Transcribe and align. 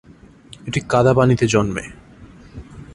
এটি 0.67 0.79
কাদা 0.89 1.13
পানিতে 1.13 1.45
জন্মে। 1.47 1.83